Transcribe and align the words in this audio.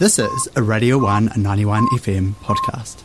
This 0.00 0.18
is 0.18 0.48
a 0.56 0.62
Radio 0.62 0.96
1 0.96 1.32
91 1.36 1.86
FM 1.88 2.32
podcast. 2.36 3.02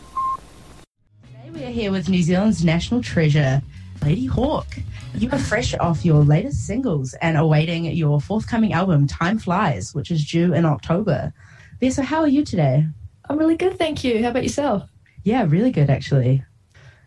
Today 1.26 1.50
we 1.52 1.62
are 1.64 1.70
here 1.70 1.92
with 1.92 2.08
New 2.08 2.22
Zealand's 2.22 2.64
national 2.64 3.02
treasure, 3.02 3.60
Ladyhawke. 3.98 4.82
You 5.14 5.28
are 5.30 5.38
fresh 5.38 5.74
off 5.74 6.06
your 6.06 6.24
latest 6.24 6.66
singles 6.66 7.12
and 7.20 7.36
awaiting 7.36 7.84
your 7.84 8.18
forthcoming 8.18 8.72
album, 8.72 9.06
Time 9.06 9.38
Flies, 9.38 9.94
which 9.94 10.10
is 10.10 10.26
due 10.26 10.54
in 10.54 10.64
October. 10.64 11.34
Lisa, 11.82 12.02
how 12.02 12.20
are 12.20 12.28
you 12.28 12.46
today? 12.46 12.86
I'm 13.28 13.36
really 13.36 13.58
good, 13.58 13.76
thank 13.76 14.02
you. 14.02 14.22
How 14.22 14.30
about 14.30 14.44
yourself? 14.44 14.88
Yeah, 15.22 15.44
really 15.46 15.72
good, 15.72 15.90
actually. 15.90 16.44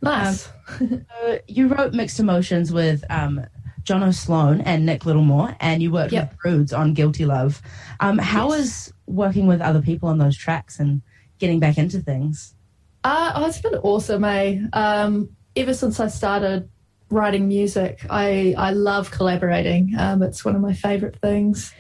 Nice. 0.04 0.50
Um, 0.80 1.04
so 1.20 1.40
you 1.48 1.68
wrote 1.68 1.96
Mixed 1.96 2.20
Emotions 2.20 2.72
with 2.72 3.04
um, 3.10 3.44
Jono 3.84 4.14
Sloan 4.14 4.62
and 4.62 4.86
Nick 4.86 5.06
Littlemore, 5.06 5.56
and 5.60 5.82
you 5.82 5.92
worked 5.92 6.14
yep. 6.14 6.30
with 6.30 6.40
Broods 6.40 6.74
on 6.74 6.94
Guilty 6.94 7.26
Love. 7.26 7.62
Um, 8.00 8.18
how 8.18 8.50
yes. 8.50 8.60
is 8.60 8.94
working 9.08 9.48
with 9.48 9.62
other 9.62 9.82
people 9.82 10.10
on 10.10 10.18
those 10.18 10.38
tracks 10.38 10.80
and 10.80 11.02
getting 11.40 11.60
back 11.60 11.78
into 11.78 12.00
things? 12.00 12.56
Uh, 13.04 13.32
oh, 13.36 13.48
it's 13.48 13.62
been 13.62 13.76
awesome, 13.76 14.24
eh? 14.24 14.60
Um, 14.74 15.30
ever 15.56 15.74
since 15.74 16.00
I 16.00 16.08
started 16.08 16.70
writing 17.10 17.48
music, 17.48 18.06
I, 18.10 18.54
I 18.58 18.72
love 18.72 19.12
collaborating. 19.12 19.94
Um, 19.98 20.22
it's 20.22 20.44
one 20.44 20.56
of 20.56 20.62
my 20.62 20.74
favourite 20.74 21.16
things. 21.20 21.74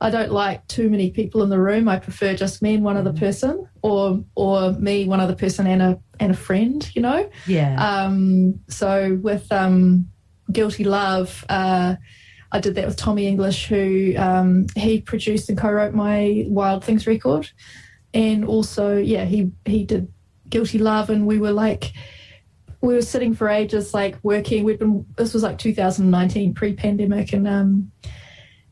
I 0.00 0.10
don't 0.10 0.32
like 0.32 0.66
too 0.66 0.90
many 0.90 1.10
people 1.10 1.42
in 1.42 1.50
the 1.50 1.60
room. 1.60 1.88
I 1.88 1.98
prefer 1.98 2.34
just 2.34 2.62
me 2.62 2.74
and 2.74 2.84
one 2.84 2.96
other 2.96 3.12
mm. 3.12 3.18
person, 3.18 3.68
or 3.80 4.22
or 4.34 4.72
me, 4.72 5.06
one 5.06 5.20
other 5.20 5.36
person, 5.36 5.66
and 5.66 5.80
a 5.80 6.00
and 6.20 6.32
a 6.32 6.36
friend. 6.36 6.90
You 6.94 7.02
know. 7.02 7.30
Yeah. 7.46 7.76
Um. 7.78 8.60
So 8.68 9.18
with 9.22 9.50
um, 9.52 10.10
Guilty 10.50 10.84
Love, 10.84 11.44
uh, 11.48 11.96
I 12.52 12.60
did 12.60 12.76
that 12.76 12.86
with 12.86 12.96
Tommy 12.96 13.26
English, 13.26 13.66
who 13.66 14.14
um, 14.16 14.66
he 14.76 15.00
produced 15.00 15.48
and 15.48 15.58
co-wrote 15.58 15.92
my 15.92 16.44
Wild 16.46 16.84
Things 16.84 17.06
record, 17.06 17.50
and 18.12 18.44
also 18.44 18.96
yeah, 18.96 19.24
he 19.24 19.50
he 19.64 19.84
did 19.84 20.12
Guilty 20.48 20.78
Love, 20.78 21.10
and 21.10 21.26
we 21.26 21.38
were 21.38 21.50
like 21.50 21.92
we 22.80 22.94
were 22.94 23.02
sitting 23.02 23.34
for 23.34 23.48
ages, 23.48 23.94
like 23.94 24.16
working. 24.22 24.62
We'd 24.62 24.78
been 24.78 25.06
this 25.16 25.34
was 25.34 25.42
like 25.42 25.58
2019, 25.58 26.54
pre-pandemic, 26.54 27.32
and 27.32 27.48
um, 27.48 27.92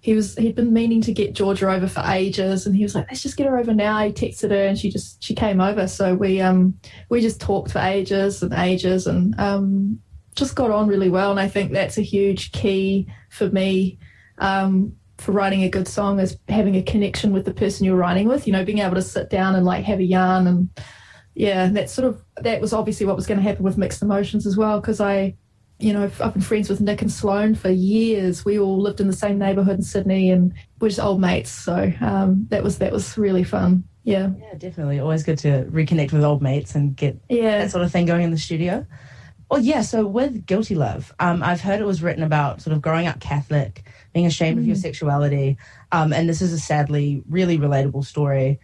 he 0.01 0.15
was 0.15 0.37
he'd 0.37 0.55
been 0.55 0.73
meaning 0.73 1.01
to 1.03 1.13
get 1.13 1.33
Georgia 1.33 1.71
over 1.71 1.89
for 1.89 2.05
ages, 2.07 2.67
and 2.67 2.77
he 2.77 2.83
was 2.83 2.95
like, 2.95 3.07
"Let's 3.09 3.23
just 3.23 3.37
get 3.37 3.47
her 3.47 3.59
over 3.59 3.75
now." 3.75 3.99
He 4.05 4.13
texted 4.13 4.51
her, 4.51 4.67
and 4.67 4.79
she 4.79 4.91
just 4.91 5.23
she 5.25 5.35
came 5.35 5.61
over. 5.61 5.89
So 5.89 6.15
we 6.15 6.41
um 6.41 6.79
we 7.09 7.21
just 7.21 7.41
talked 7.41 7.73
for 7.73 7.81
ages 7.81 8.43
and 8.43 8.53
ages, 8.53 9.07
and 9.07 9.35
um 9.41 10.01
just 10.35 10.55
got 10.55 10.71
on 10.71 10.87
really 10.87 11.09
well. 11.09 11.31
And 11.31 11.41
I 11.41 11.49
think 11.49 11.73
that's 11.73 11.99
a 11.99 12.03
huge 12.03 12.53
key 12.53 13.07
for 13.31 13.49
me 13.51 13.99
um, 14.39 14.97
for 15.19 15.33
writing 15.33 15.63
a 15.63 15.69
good 15.69 15.87
song 15.87 16.19
is 16.19 16.39
having 16.49 16.77
a 16.77 16.83
connection 16.83 17.33
with 17.33 17.45
the 17.45 17.55
person 17.55 17.85
you're 17.85 17.97
writing 17.97 18.29
with. 18.29 18.47
You 18.47 18.53
know, 18.53 18.65
being 18.65 18.79
able 18.79 18.95
to 18.95 19.03
sit 19.03 19.31
down 19.31 19.55
and 19.55 19.65
like 19.65 19.85
have 19.85 19.99
a 19.99 20.05
yarn 20.05 20.47
and 20.47 20.69
yeah, 21.35 21.69
that 21.69 21.89
sort 21.89 22.09
of 22.09 22.23
that 22.39 22.61
was 22.61 22.73
obviously 22.73 23.07
what 23.07 23.17
was 23.17 23.27
going 23.27 23.39
to 23.39 23.43
happen 23.43 23.63
with 23.63 23.79
mixed 23.79 24.03
emotions 24.03 24.47
as 24.47 24.57
well 24.57 24.81
because 24.81 25.01
I 25.01 25.35
you 25.83 25.93
know, 25.93 26.05
I've 26.21 26.33
been 26.33 26.43
friends 26.43 26.71
with 26.71 26.81
Nick 26.81 27.03
and 27.03 27.11
Sloan 27.11 27.55
for 27.55 27.69
years. 27.69 28.45
We 28.45 28.59
all 28.59 28.81
lived 28.81 29.01
in 29.01 29.09
the 29.09 29.13
same 29.13 29.39
neighbourhood 29.39 29.79
in 29.79 29.83
Sydney, 29.83 30.31
and 30.31 30.55
we're 30.79 30.89
just 30.89 31.01
old 31.01 31.21
mates. 31.21 31.51
So 31.51 31.93
um, 32.01 32.47
that 32.51 32.63
was 32.63 32.79
that 32.79 32.93
was 32.93 33.19
really 33.19 33.43
fun. 33.43 33.85
Yeah, 34.05 34.31
yeah, 34.39 34.55
definitely. 34.57 35.01
Always 35.01 35.23
good 35.23 35.39
to 35.39 35.65
reconnect 35.65 36.13
with 36.13 36.25
old 36.25 36.41
mates 36.41 36.75
and 36.75 36.97
get 36.97 37.21
yeah. 37.29 37.59
that 37.59 37.71
sort 37.71 37.85
of 37.85 37.91
thing 37.91 38.07
going 38.07 38.23
in 38.23 38.31
the 38.31 38.39
studio. 38.39 38.87
Well, 39.53 39.61
yeah. 39.61 39.83
So 39.83 40.07
with 40.07 40.47
Guilty 40.47 40.75
Love, 40.75 41.13
um, 41.21 41.43
I've 41.43 41.61
heard 41.61 41.79
it 41.79 41.85
was 41.85 42.03
written 42.03 42.23
about 42.23 42.63
sort 42.63 42.75
of 42.75 42.81
growing 42.81 43.07
up 43.07 43.21
Catholic, 43.21 43.85
being 44.15 44.25
ashamed 44.25 44.57
mm. 44.57 44.61
of 44.61 44.67
your 44.67 44.77
mm. 44.77 44.81
sexuality, 44.81 45.59
um, 45.93 46.11
and 46.15 46.27
this 46.27 46.41
is 46.41 46.55
a 46.55 46.59
sadly 46.59 47.23
really 47.29 47.59
relatable 47.59 48.07
story. 48.07 48.59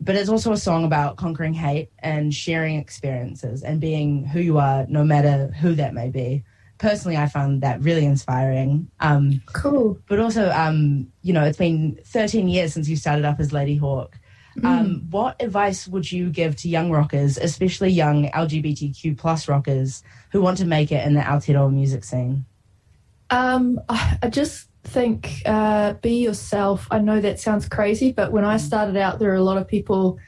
But 0.00 0.16
it's 0.16 0.28
also 0.28 0.50
a 0.50 0.56
song 0.56 0.82
about 0.82 1.18
conquering 1.18 1.54
hate 1.54 1.90
and 2.00 2.34
sharing 2.34 2.80
experiences 2.80 3.62
and 3.62 3.80
being 3.80 4.24
who 4.24 4.40
you 4.40 4.58
are, 4.58 4.84
no 4.88 5.04
matter 5.04 5.54
who 5.60 5.76
that 5.76 5.94
may 5.94 6.10
be 6.10 6.42
personally, 6.78 7.16
I 7.16 7.28
found 7.28 7.62
that 7.62 7.80
really 7.80 8.04
inspiring. 8.04 8.90
Um, 8.98 9.40
cool. 9.52 9.98
But 10.08 10.18
also, 10.18 10.50
um, 10.50 11.06
you 11.22 11.32
know, 11.32 11.44
it's 11.44 11.56
been 11.56 11.96
13 12.04 12.48
years 12.48 12.74
since 12.74 12.88
you 12.88 12.96
started 12.96 13.24
up 13.24 13.38
as 13.38 13.52
Ladyhawke. 13.52 14.14
Mm. 14.58 14.64
Um, 14.64 15.06
what 15.10 15.40
advice 15.42 15.88
would 15.88 16.10
you 16.10 16.30
give 16.30 16.56
to 16.56 16.68
young 16.68 16.90
rockers, 16.90 17.38
especially 17.38 17.90
young 17.90 18.30
LGBTQ 18.30 19.18
plus 19.18 19.48
rockers 19.48 20.02
who 20.30 20.40
want 20.40 20.58
to 20.58 20.64
make 20.64 20.92
it 20.92 21.04
in 21.06 21.14
the 21.14 21.20
Aotearoa 21.20 21.72
music 21.72 22.04
scene? 22.04 22.44
Um, 23.30 23.80
I 23.88 24.28
just 24.28 24.68
think 24.84 25.42
uh, 25.46 25.94
be 25.94 26.22
yourself. 26.22 26.86
I 26.90 26.98
know 26.98 27.20
that 27.20 27.40
sounds 27.40 27.68
crazy, 27.68 28.12
but 28.12 28.32
when 28.32 28.44
I 28.44 28.56
mm. 28.56 28.60
started 28.60 28.96
out, 28.96 29.18
there 29.18 29.30
were 29.30 29.34
a 29.34 29.42
lot 29.42 29.56
of 29.56 29.66
people 29.66 30.18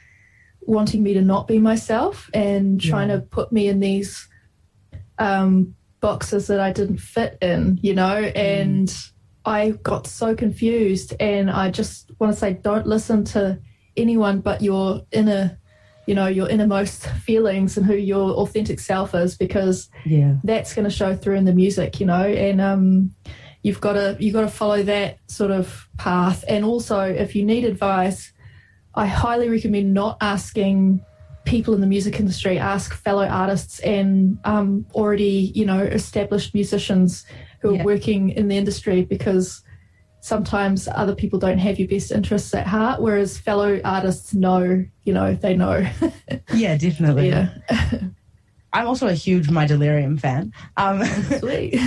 wanting 0.61 1.03
me 1.03 1.13
to 1.13 1.21
not 1.21 1.47
be 1.47 1.59
myself 1.59 2.29
and 2.33 2.81
trying 2.81 3.09
yeah. 3.09 3.17
to 3.17 3.21
put 3.21 3.53
me 3.53 3.69
in 3.69 3.79
these 3.79 4.27
um, 5.19 5.73
boxes 6.01 6.47
that 6.47 6.59
I 6.59 6.73
didn't 6.73 6.97
fit 6.97 7.37
in, 7.41 7.79
you 7.81 7.93
know, 7.93 8.21
mm. 8.21 8.35
and. 8.35 8.93
I 9.45 9.69
got 9.81 10.07
so 10.07 10.35
confused. 10.35 11.13
And 11.21 11.49
I 11.49 11.71
just 11.71 12.11
want 12.19 12.33
to 12.33 12.37
say, 12.37 12.51
don't 12.55 12.85
listen 12.85 13.23
to 13.25 13.57
anyone 13.97 14.41
but 14.41 14.61
your 14.61 15.01
inner, 15.11 15.59
you 16.05 16.15
know, 16.15 16.27
your 16.27 16.49
innermost 16.49 17.07
feelings 17.07 17.77
and 17.77 17.85
who 17.85 17.95
your 17.95 18.31
authentic 18.31 18.79
self 18.79 19.13
is, 19.15 19.37
because 19.37 19.89
yeah, 20.05 20.35
that's 20.43 20.73
going 20.73 20.85
to 20.85 20.95
show 20.95 21.15
through 21.15 21.35
in 21.35 21.45
the 21.45 21.53
music, 21.53 21.99
you 21.99 22.05
know, 22.05 22.23
and 22.23 22.61
um, 22.61 23.13
you've 23.63 23.81
got 23.81 23.93
to 23.93 24.15
you've 24.19 24.33
got 24.33 24.41
to 24.41 24.47
follow 24.47 24.83
that 24.83 25.17
sort 25.27 25.51
of 25.51 25.87
path. 25.97 26.43
And 26.47 26.63
also, 26.63 27.01
if 27.01 27.35
you 27.35 27.43
need 27.43 27.65
advice, 27.65 28.31
I 28.95 29.05
highly 29.05 29.49
recommend 29.49 29.93
not 29.93 30.17
asking 30.21 31.03
people 31.47 31.73
in 31.73 31.81
the 31.81 31.87
music 31.87 32.19
industry 32.19 32.59
ask 32.59 32.93
fellow 32.93 33.25
artists 33.25 33.79
and 33.79 34.37
um, 34.43 34.85
already 34.93 35.51
you 35.55 35.65
know 35.65 35.79
established 35.79 36.53
musicians 36.53 37.25
who 37.61 37.73
yeah. 37.73 37.81
are 37.81 37.85
working 37.85 38.29
in 38.31 38.49
the 38.49 38.57
industry 38.57 39.03
because 39.03 39.63
sometimes 40.27 40.87
other 40.93 41.15
people 41.15 41.39
don't 41.39 41.57
have 41.57 41.79
your 41.79 41.87
best 41.87 42.11
interests 42.11 42.53
at 42.53 42.67
heart 42.67 43.01
whereas 43.01 43.37
fellow 43.37 43.79
artists 43.85 44.33
know 44.33 44.83
you 45.03 45.13
know 45.13 45.33
they 45.33 45.55
know 45.55 45.87
yeah 46.53 46.75
definitely 46.75 47.29
yeah 47.29 47.49
I'm 48.73 48.85
also 48.85 49.07
a 49.07 49.13
huge 49.13 49.49
My 49.49 49.65
Delirium 49.65 50.17
fan. 50.17 50.53
Um, 50.75 51.03
Sweet. 51.39 51.79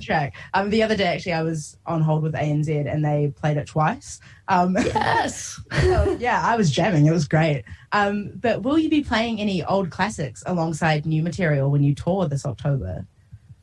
track. 0.02 0.34
Um, 0.52 0.68
the 0.68 0.82
other 0.82 0.96
day, 0.96 1.04
actually, 1.04 1.32
I 1.32 1.42
was 1.42 1.78
on 1.86 2.02
hold 2.02 2.22
with 2.22 2.34
ANZ 2.34 2.92
and 2.92 3.04
they 3.04 3.32
played 3.34 3.56
it 3.56 3.66
twice. 3.66 4.20
Um, 4.48 4.76
yes. 4.84 5.60
so, 5.80 6.16
yeah, 6.20 6.42
I 6.44 6.56
was 6.56 6.70
jamming. 6.70 7.06
It 7.06 7.12
was 7.12 7.28
great. 7.28 7.64
Um, 7.92 8.32
but 8.34 8.62
will 8.62 8.78
you 8.78 8.90
be 8.90 9.02
playing 9.02 9.40
any 9.40 9.64
old 9.64 9.90
classics 9.90 10.42
alongside 10.44 11.06
new 11.06 11.22
material 11.22 11.70
when 11.70 11.82
you 11.82 11.94
tour 11.94 12.28
this 12.28 12.44
October? 12.44 13.06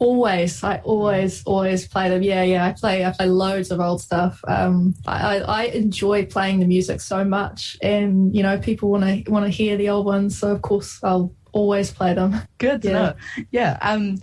Always, 0.01 0.63
I 0.63 0.77
always, 0.79 1.43
always 1.43 1.87
play 1.87 2.09
them. 2.09 2.23
Yeah, 2.23 2.41
yeah, 2.41 2.65
I 2.65 2.71
play, 2.71 3.05
I 3.05 3.11
play 3.11 3.27
loads 3.27 3.69
of 3.69 3.79
old 3.79 4.01
stuff. 4.01 4.41
Um, 4.47 4.95
I, 5.05 5.41
I 5.41 5.63
enjoy 5.65 6.25
playing 6.25 6.59
the 6.59 6.65
music 6.65 7.01
so 7.01 7.23
much, 7.23 7.77
and 7.83 8.35
you 8.35 8.41
know, 8.41 8.57
people 8.57 8.89
want 8.89 9.03
to 9.03 9.31
want 9.31 9.45
to 9.45 9.51
hear 9.51 9.77
the 9.77 9.89
old 9.89 10.07
ones. 10.07 10.39
So 10.39 10.49
of 10.49 10.63
course, 10.63 10.99
I'll 11.03 11.31
always 11.51 11.91
play 11.91 12.15
them. 12.15 12.41
Good 12.57 12.81
to 12.81 12.87
yeah. 12.87 12.93
know. 12.93 13.13
Yeah. 13.51 13.77
Um, 13.79 14.17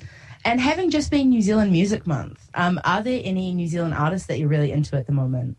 and 0.45 0.61
having 0.61 0.91
just 0.91 1.13
been 1.13 1.31
New 1.31 1.43
Zealand 1.43 1.71
Music 1.71 2.09
Month, 2.09 2.49
um, 2.55 2.81
are 2.83 3.03
there 3.03 3.21
any 3.23 3.55
New 3.55 3.69
Zealand 3.69 3.95
artists 3.95 4.27
that 4.27 4.41
you're 4.41 4.49
really 4.49 4.73
into 4.73 4.97
at 4.97 5.07
the 5.07 5.13
moment? 5.13 5.57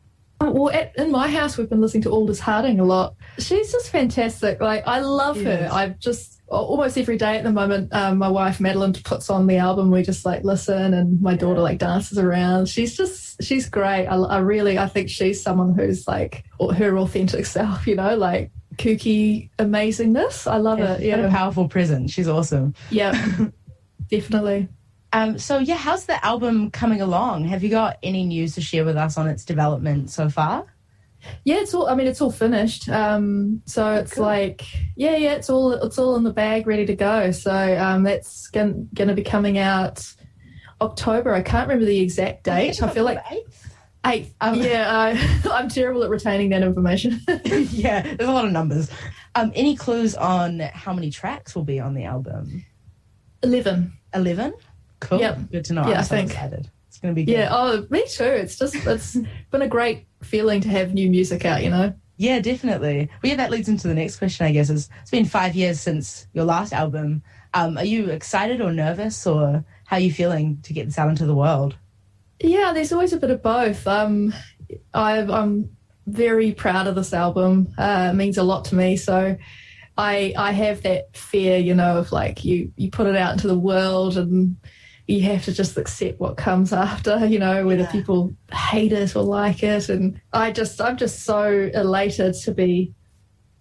Oh, 0.49 0.63
well, 0.63 0.73
at, 0.73 0.95
in 0.97 1.11
my 1.11 1.29
house, 1.29 1.57
we've 1.57 1.69
been 1.69 1.81
listening 1.81 2.03
to 2.03 2.11
Aldous 2.11 2.39
Harding 2.39 2.79
a 2.79 2.85
lot. 2.85 3.15
She's 3.37 3.71
just 3.71 3.89
fantastic. 3.89 4.59
Like, 4.59 4.87
I 4.87 4.99
love 4.99 5.41
her. 5.41 5.69
I've 5.71 5.99
just 5.99 6.39
almost 6.49 6.97
every 6.97 7.17
day 7.17 7.37
at 7.37 7.43
the 7.43 7.51
moment. 7.51 7.93
Um, 7.93 8.17
my 8.17 8.29
wife 8.29 8.59
Madeline 8.59 8.93
puts 8.93 9.29
on 9.29 9.47
the 9.47 9.57
album. 9.57 9.91
We 9.91 10.01
just 10.01 10.25
like 10.25 10.43
listen, 10.43 10.93
and 10.93 11.21
my 11.21 11.35
daughter 11.35 11.61
like 11.61 11.77
dances 11.77 12.17
around. 12.17 12.67
She's 12.67 12.97
just 12.97 13.43
she's 13.43 13.69
great. 13.69 14.07
I, 14.07 14.15
I 14.15 14.39
really 14.39 14.77
I 14.77 14.87
think 14.87 15.09
she's 15.09 15.41
someone 15.41 15.73
who's 15.75 16.07
like 16.07 16.43
her 16.75 16.97
authentic 16.97 17.45
self. 17.45 17.87
You 17.87 17.95
know, 17.95 18.15
like 18.15 18.51
kooky 18.75 19.49
amazingness. 19.57 20.49
I 20.49 20.57
love 20.57 20.79
yeah, 20.79 20.93
it. 20.93 21.01
Yeah, 21.01 21.17
a 21.17 21.29
powerful 21.29 21.67
presence. 21.67 22.11
She's 22.11 22.27
awesome. 22.27 22.73
Yeah, 22.89 23.11
definitely. 24.09 24.67
Um, 25.11 25.37
so 25.37 25.57
yeah, 25.57 25.75
how's 25.75 26.05
the 26.05 26.23
album 26.23 26.71
coming 26.71 27.01
along? 27.01 27.45
Have 27.45 27.63
you 27.63 27.69
got 27.69 27.97
any 28.03 28.25
news 28.25 28.55
to 28.55 28.61
share 28.61 28.85
with 28.85 28.95
us 28.95 29.17
on 29.17 29.27
its 29.27 29.43
development 29.43 30.09
so 30.11 30.29
far? 30.29 30.65
Yeah, 31.43 31.57
it's 31.57 31.73
all. 31.73 31.87
I 31.87 31.95
mean, 31.95 32.07
it's 32.07 32.21
all 32.21 32.31
finished. 32.31 32.87
Um, 32.87 33.61
so 33.65 33.93
it's 33.93 34.13
cool. 34.13 34.25
like, 34.25 34.65
yeah, 34.95 35.15
yeah, 35.15 35.33
it's 35.33 35.49
all 35.49 35.73
it's 35.73 35.97
all 35.97 36.15
in 36.15 36.23
the 36.23 36.31
bag, 36.31 36.67
ready 36.67 36.85
to 36.85 36.95
go. 36.95 37.31
So 37.31 37.51
um, 37.77 38.03
that's 38.03 38.47
going 38.47 38.87
to 38.95 39.13
be 39.13 39.23
coming 39.23 39.57
out 39.57 40.13
October. 40.79 41.33
I 41.33 41.41
can't 41.41 41.67
remember 41.67 41.85
the 41.85 41.99
exact 41.99 42.43
date. 42.43 42.81
I, 42.81 42.87
I 42.87 42.89
feel 42.91 43.03
like 43.03 43.19
Eight. 44.05 44.31
Um, 44.39 44.55
yeah, 44.55 45.17
uh, 45.45 45.49
I'm 45.51 45.69
terrible 45.69 46.03
at 46.03 46.09
retaining 46.09 46.49
that 46.49 46.63
information. 46.63 47.19
yeah, 47.43 48.01
there's 48.01 48.29
a 48.29 48.33
lot 48.33 48.45
of 48.45 48.51
numbers. 48.51 48.89
Um, 49.35 49.51
any 49.55 49.75
clues 49.75 50.15
on 50.15 50.59
how 50.59 50.93
many 50.93 51.11
tracks 51.11 51.55
will 51.55 51.63
be 51.63 51.79
on 51.79 51.93
the 51.93 52.05
album? 52.05 52.65
Eleven. 53.43 53.93
Eleven. 54.13 54.53
Cool. 54.99 55.19
Yep. 55.19 55.51
Good 55.51 55.65
to 55.65 55.73
know. 55.73 55.81
Yeah, 55.83 55.93
I'm 55.93 55.97
I 55.97 56.01
so 56.01 56.15
think 56.15 56.31
excited. 56.31 56.69
It's 56.87 56.97
going 56.97 57.13
to 57.13 57.15
be 57.15 57.25
good. 57.25 57.33
Yeah. 57.33 57.49
Oh, 57.51 57.85
me 57.89 58.05
too. 58.07 58.23
It's 58.23 58.57
just 58.57 58.75
it's 58.75 59.17
been 59.51 59.61
a 59.61 59.67
great 59.67 60.07
feeling 60.23 60.61
to 60.61 60.69
have 60.69 60.93
new 60.93 61.09
music 61.09 61.45
out. 61.45 61.63
You 61.63 61.69
know. 61.69 61.93
Yeah, 62.17 62.39
definitely. 62.39 63.09
Well, 63.23 63.29
yeah, 63.29 63.37
that 63.37 63.49
leads 63.49 63.69
into 63.69 63.87
the 63.87 63.93
next 63.93 64.17
question, 64.17 64.45
I 64.45 64.51
guess. 64.51 64.69
Is 64.69 64.89
it's 65.01 65.11
been 65.11 65.25
five 65.25 65.55
years 65.55 65.79
since 65.79 66.27
your 66.33 66.43
last 66.43 66.73
album. 66.73 67.23
Um, 67.53 67.77
are 67.77 67.85
you 67.85 68.09
excited 68.09 68.61
or 68.61 68.73
nervous, 68.73 69.25
or 69.25 69.63
how 69.85 69.95
are 69.95 70.01
you 70.01 70.11
feeling 70.11 70.59
to 70.63 70.73
get 70.73 70.85
this 70.85 70.99
out 70.99 71.09
into 71.09 71.25
the 71.25 71.35
world? 71.35 71.77
Yeah, 72.41 72.73
there's 72.73 72.91
always 72.91 73.13
a 73.13 73.17
bit 73.17 73.31
of 73.31 73.41
both. 73.41 73.87
Um, 73.87 74.33
i 74.93 75.17
am 75.17 75.69
very 76.07 76.51
proud 76.51 76.87
of 76.87 76.95
this 76.95 77.13
album. 77.13 77.73
Uh, 77.77 78.09
it 78.11 78.15
means 78.15 78.37
a 78.37 78.43
lot 78.43 78.65
to 78.65 78.75
me. 78.75 78.97
So 78.97 79.37
I 79.97 80.33
I 80.37 80.51
have 80.51 80.81
that 80.83 81.15
fear, 81.15 81.57
you 81.57 81.73
know, 81.73 81.97
of 81.97 82.11
like 82.11 82.43
you 82.43 82.71
you 82.75 82.89
put 82.89 83.07
it 83.07 83.15
out 83.15 83.33
into 83.33 83.47
the 83.47 83.57
world 83.57 84.17
and 84.17 84.57
you 85.09 85.23
have 85.23 85.43
to 85.45 85.51
just 85.51 85.75
accept 85.75 86.19
what 86.19 86.37
comes 86.37 86.71
after, 86.71 87.25
you 87.25 87.39
know, 87.39 87.65
whether 87.65 87.81
yeah. 87.81 87.91
people 87.91 88.31
hate 88.51 88.93
it 88.93 89.15
or 89.15 89.23
like 89.23 89.63
it. 89.63 89.89
And 89.89 90.21
I 90.33 90.51
just 90.51 90.79
I'm 90.79 90.97
just 90.97 91.23
so 91.25 91.69
elated 91.73 92.35
to 92.43 92.53
be 92.53 92.93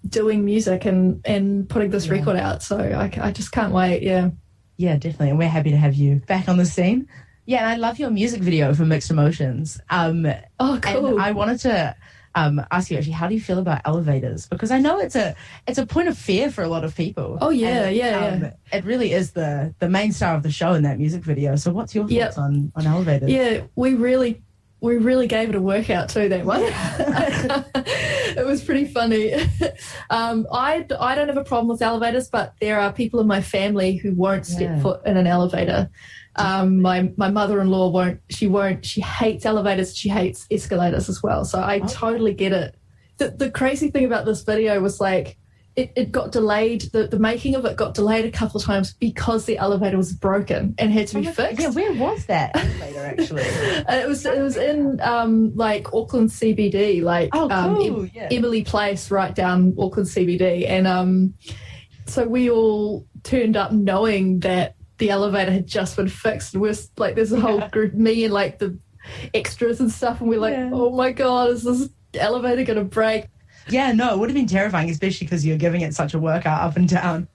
doing 0.07 0.45
music 0.45 0.85
and 0.85 1.21
and 1.25 1.69
putting 1.69 1.91
this 1.91 2.07
yeah. 2.07 2.13
record 2.13 2.37
out. 2.37 2.63
So 2.63 2.79
I, 2.79 3.11
I 3.21 3.33
just 3.33 3.51
can't 3.51 3.73
wait. 3.73 4.03
Yeah. 4.03 4.31
Yeah, 4.77 4.97
definitely. 4.97 5.31
And 5.31 5.39
we're 5.39 5.49
happy 5.49 5.71
to 5.71 5.77
have 5.77 5.95
you 5.95 6.17
back 6.27 6.49
on 6.49 6.59
the 6.59 6.67
scene. 6.67 7.09
Yeah, 7.47 7.61
and 7.61 7.71
I 7.71 7.77
love 7.77 7.99
your 7.99 8.11
music 8.11 8.43
video 8.43 8.75
for 8.75 8.85
Mixed 8.85 9.11
Emotions. 9.11 9.81
Um, 9.89 10.27
oh, 10.61 10.79
cool. 10.83 11.19
I 11.19 11.33
wanted 11.33 11.61
to 11.61 11.97
um, 12.35 12.65
ask 12.71 12.91
you 12.91 12.97
actually, 12.97 13.13
how 13.13 13.29
do 13.29 13.35
you 13.35 13.41
feel 13.41 13.59
about 13.59 13.81
elevators? 13.85 14.47
Because 14.47 14.71
I 14.71 14.79
know 14.79 14.99
it's 14.99 15.17
a 15.17 15.35
it's 15.67 15.79
a 15.79 15.87
point 15.87 16.09
of 16.09 16.17
fear 16.17 16.51
for 16.51 16.63
a 16.63 16.69
lot 16.69 16.85
of 16.85 16.95
people. 16.95 17.39
Oh 17.41 17.51
yeah, 17.51 17.85
and, 17.85 17.97
yeah, 17.97 18.27
um, 18.27 18.43
yeah. 18.43 18.53
It 18.73 18.85
really 18.85 19.13
is 19.13 19.33
the 19.33 19.75
the 19.79 19.89
main 19.89 20.13
star 20.13 20.35
of 20.35 20.43
the 20.43 20.51
show 20.51 20.75
in 20.75 20.83
that 20.83 20.99
music 20.99 21.23
video. 21.23 21.57
So 21.57 21.73
what's 21.73 21.95
your 21.95 22.07
thoughts 22.09 22.39
on 22.39 22.73
on 22.75 22.87
elevators? 22.87 23.31
Yeah, 23.31 23.63
we 23.75 23.95
really 23.95 24.43
we 24.81 24.97
really 24.97 25.27
gave 25.27 25.49
it 25.49 25.55
a 25.55 25.61
workout 25.61 26.09
too 26.09 26.29
that 26.29 26.45
one. 26.45 26.63
It 28.39 28.47
was 28.47 28.63
pretty 28.63 28.87
funny. 28.87 29.35
Um, 30.11 30.47
I, 30.51 30.87
I 30.99 31.15
don't 31.15 31.29
have 31.29 31.37
a 31.37 31.45
problem 31.45 31.69
with 31.69 31.83
elevators 31.83 32.31
but 32.31 32.55
there 32.61 32.81
are 32.81 32.93
people 32.93 33.21
in 33.21 33.27
my 33.27 33.43
family 33.43 33.97
who 33.97 34.13
won't 34.15 34.47
step 34.47 34.77
yeah. 34.77 34.81
foot 34.81 35.01
in 35.05 35.17
an 35.17 35.27
elevator. 35.27 35.91
Um, 36.37 36.81
my 36.81 37.13
my 37.17 37.31
mother-in-law 37.31 37.91
won't 37.91 38.21
she 38.31 38.47
won't 38.47 38.85
she 38.87 39.01
hates 39.03 39.45
elevators 39.45 39.95
she 39.95 40.09
hates 40.09 40.47
escalators 40.51 41.09
as 41.09 41.23
well. 41.23 41.45
So 41.45 41.61
i 41.61 41.77
okay. 41.77 41.87
totally 41.89 42.33
get 42.33 42.53
it. 42.53 42.75
The, 43.19 43.31
the 43.31 43.51
crazy 43.51 43.91
thing 43.91 44.05
about 44.05 44.25
this 44.25 44.43
video 44.43 44.81
was 44.81 45.01
like 45.01 45.37
it, 45.79 45.93
it 45.95 46.11
got 46.11 46.33
delayed. 46.33 46.83
The, 46.93 47.07
the 47.07 47.21
making 47.21 47.55
of 47.55 47.65
it 47.65 47.77
got 47.77 47.95
delayed 47.95 48.25
a 48.25 48.33
couple 48.33 48.61
of 48.61 48.67
times 48.67 48.95
because 48.95 49.45
the 49.45 49.59
elevator 49.59 49.97
was 49.97 50.13
broken 50.13 50.75
and 50.77 50.93
had 50.93 51.07
to 51.09 51.21
be 51.21 51.29
oh 51.29 51.33
fixed. 51.33 51.61
Yeah, 51.61 51.71
where 51.71 51.93
was 51.93 52.27
that 52.27 52.57
elevator 52.57 53.05
actually? 53.05 53.43
it 53.43 54.09
was 54.09 54.27
it 54.27 54.43
was 54.43 54.57
in 54.57 55.01
um, 55.01 55.55
like 55.55 55.95
Auckland 55.95 56.31
CBD, 56.31 57.01
like 57.01 57.31
oh, 57.33 57.49
um, 57.49 57.77
cool. 57.77 58.01
um, 58.01 58.11
yeah. 58.13 58.29
Emily 58.33 58.65
Place, 58.65 59.13
right 59.13 59.33
down 59.33 59.77
Auckland 59.79 60.09
CBD, 60.09 60.69
and 60.69 60.89
um, 60.89 61.35
so 62.07 62.27
we 62.27 62.51
all 62.51 63.07
turned 63.23 63.57
up 63.57 63.71
knowing 63.71 64.41
that 64.41 64.75
the 64.99 65.11
elevator 65.11 65.53
had 65.53 65.69
just 65.69 65.95
been 65.95 66.09
fixed. 66.09 66.55
And 66.55 66.61
we're 66.61 66.75
like, 66.97 67.15
there's 67.15 67.31
a 67.31 67.41
whole 67.41 67.61
yeah. 67.61 67.69
group, 67.69 67.95
me 67.95 68.25
and 68.25 68.35
like 68.35 68.59
the 68.59 68.77
extras 69.33 69.79
and 69.79 69.93
stuff, 69.93 70.21
and 70.21 70.29
we're 70.29 70.41
like, 70.41 70.55
yeah. 70.55 70.71
oh 70.73 70.91
my 70.91 71.13
god, 71.13 71.51
is 71.51 71.63
this 71.63 71.89
elevator 72.15 72.65
going 72.65 72.81
to 72.81 72.85
break? 72.85 73.27
Yeah, 73.71 73.93
no, 73.93 74.15
it 74.15 74.19
would 74.19 74.29
have 74.29 74.37
been 74.37 74.47
terrifying, 74.47 74.91
especially 74.91 75.27
because 75.27 75.45
you're 75.45 75.59
giving 75.59 75.83
it 75.83 75.95
such 75.95 76.15
a 76.15 76.19
workout 76.19 76.63
up 76.63 76.77
and 76.77 76.89
down. 76.89 77.29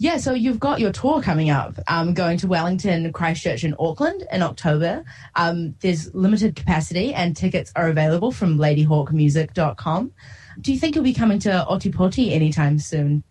Yeah, 0.00 0.18
so 0.18 0.32
you've 0.32 0.60
got 0.60 0.78
your 0.78 0.92
tour 0.92 1.20
coming 1.20 1.50
up, 1.50 1.76
um, 1.88 2.14
going 2.14 2.38
to 2.38 2.46
Wellington, 2.46 3.12
Christchurch, 3.12 3.64
and 3.64 3.74
Auckland 3.80 4.24
in 4.30 4.42
October. 4.42 5.04
Um, 5.34 5.74
there's 5.80 6.14
limited 6.14 6.54
capacity, 6.54 7.12
and 7.12 7.36
tickets 7.36 7.72
are 7.74 7.88
available 7.88 8.30
from 8.30 8.58
ladyhawkemusic.com. 8.58 10.12
Do 10.60 10.72
you 10.72 10.78
think 10.78 10.94
you'll 10.94 11.04
be 11.04 11.14
coming 11.14 11.40
to 11.40 11.66
Ōtepoti 11.68 12.30
anytime 12.30 12.78
soon? 12.78 13.24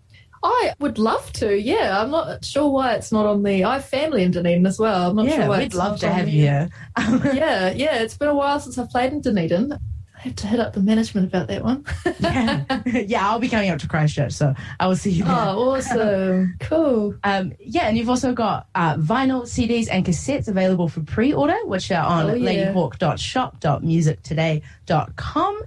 I 0.44 0.74
would 0.80 0.98
love 0.98 1.32
to. 1.34 1.58
Yeah, 1.58 2.02
I'm 2.02 2.12
not 2.12 2.44
sure 2.44 2.70
why 2.70 2.94
it's 2.96 3.12
not 3.14 3.26
on 3.26 3.44
the. 3.44 3.64
I 3.64 3.76
have 3.76 3.86
family 3.86 4.24
in 4.24 4.32
Dunedin 4.32 4.66
as 4.66 4.78
well. 4.78 5.10
I'm 5.10 5.16
not 5.16 5.26
yeah, 5.26 5.36
sure 5.36 5.48
why 5.48 5.60
we'd 5.60 5.74
love 5.74 6.00
to 6.02 6.10
have 6.10 6.28
you 6.28 6.42
here. 6.42 6.70
yeah, 6.98 7.72
yeah. 7.72 7.96
It's 8.02 8.18
been 8.18 8.28
a 8.28 8.36
while 8.36 8.60
since 8.60 8.78
I've 8.78 8.90
played 8.90 9.14
in 9.14 9.22
Dunedin. 9.22 9.80
I 10.18 10.22
have 10.22 10.36
to 10.38 10.48
hit 10.48 10.60
up 10.60 10.74
the 10.74 10.82
management 10.82 11.28
about 11.28 11.48
that 11.48 11.64
one. 11.64 11.86
yeah. 12.20 12.64
yeah, 12.86 13.30
I'll 13.30 13.38
be 13.38 13.50
coming 13.50 13.70
up 13.70 13.78
to 13.80 13.88
Christchurch, 13.88 14.34
so 14.34 14.56
I 14.80 14.88
will 14.88 14.96
see 14.96 15.12
you 15.12 15.24
there. 15.24 15.36
Oh, 15.36 15.76
awesome. 15.76 16.56
cool. 16.60 17.14
Um, 17.24 17.54
yeah, 17.60 17.88
and 17.88 17.96
you've 17.96 18.10
also 18.10 18.34
got 18.34 18.68
uh, 18.74 18.96
vinyl, 18.96 19.44
CDs, 19.44 19.88
and 19.92 20.04
cassettes 20.04 20.48
available 20.48 20.90
for 20.90 21.02
pre 21.02 21.34
order, 21.34 21.58
which 21.66 21.92
are 21.92 22.04
on 22.04 22.32
oh, 22.32 22.34
yeah. 22.34 22.74
ladyhawke.shop.musictoday.com. 22.74 25.62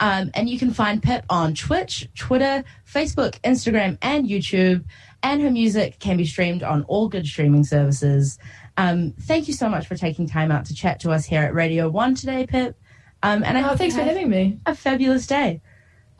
Um, 0.00 0.30
and 0.34 0.50
you 0.50 0.58
can 0.58 0.72
find 0.72 1.00
Pip 1.02 1.24
on 1.30 1.54
Twitch, 1.54 2.06
Twitter, 2.14 2.62
Facebook, 2.86 3.40
Instagram, 3.40 3.96
and 4.02 4.26
YouTube. 4.26 4.84
And 5.22 5.40
her 5.40 5.50
music 5.50 5.98
can 5.98 6.18
be 6.18 6.26
streamed 6.26 6.62
on 6.62 6.82
all 6.84 7.08
good 7.08 7.26
streaming 7.26 7.64
services. 7.64 8.38
Um, 8.76 9.14
thank 9.22 9.48
you 9.48 9.54
so 9.54 9.70
much 9.70 9.86
for 9.86 9.96
taking 9.96 10.28
time 10.28 10.50
out 10.50 10.66
to 10.66 10.74
chat 10.74 11.00
to 11.00 11.12
us 11.12 11.24
here 11.24 11.40
at 11.42 11.54
Radio 11.54 11.88
1 11.88 12.16
today, 12.16 12.46
Pip. 12.46 12.76
Um, 13.24 13.42
and 13.42 13.56
I 13.56 13.72
oh, 13.72 13.74
thanks 13.74 13.94
for 13.96 14.02
having 14.02 14.28
me. 14.28 14.58
A 14.66 14.74
fabulous 14.74 15.26
day. 15.26 15.62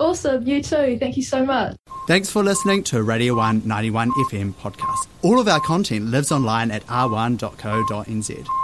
Awesome, 0.01 0.47
you 0.49 0.62
too. 0.62 0.97
Thank 0.99 1.19
you 1.19 1.23
so 1.23 1.45
much. 1.45 1.77
Thanks 2.09 2.31
for 2.31 2.43
listening 2.43 2.83
to 2.85 3.03
Radio 3.03 3.37
1 3.37 3.62
91 3.67 4.11
FM 4.31 4.55
podcast. 4.55 5.06
All 5.21 5.39
of 5.39 5.47
our 5.47 5.61
content 5.61 6.06
lives 6.06 6.33
online 6.33 6.71
at 6.71 6.85
r1.co.nz. 6.87 8.63